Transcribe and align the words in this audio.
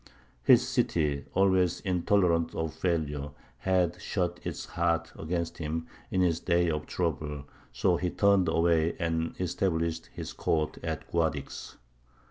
His 0.41 0.67
city, 0.67 1.25
always 1.35 1.79
intolerant 1.81 2.55
of 2.55 2.73
failure, 2.73 3.29
had 3.59 4.01
shut 4.01 4.39
its 4.43 4.65
heart 4.65 5.11
against 5.15 5.59
him 5.59 5.85
in 6.09 6.21
his 6.21 6.39
day 6.39 6.71
of 6.71 6.87
trouble, 6.87 7.43
so 7.71 7.97
he 7.97 8.09
turned 8.09 8.47
away 8.49 8.95
and 8.99 9.35
established 9.39 10.07
his 10.07 10.33
court 10.33 10.79
at 10.81 11.07
Guadix. 11.11 11.77